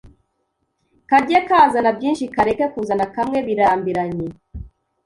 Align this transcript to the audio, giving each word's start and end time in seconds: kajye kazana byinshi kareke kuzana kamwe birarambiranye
kajye 1.09 1.39
kazana 1.49 1.89
byinshi 1.97 2.23
kareke 2.33 2.65
kuzana 2.73 3.05
kamwe 3.15 3.37
birarambiranye 3.47 4.27